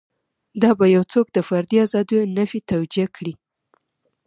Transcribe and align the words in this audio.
دا 0.61 0.71
به 0.79 0.85
یو 0.95 1.03
څوک 1.13 1.27
د 1.33 1.37
فردي 1.47 1.77
ازادیو 1.85 2.21
نفي 2.37 2.59
توجیه 2.71 3.07
کړي. 3.15 3.33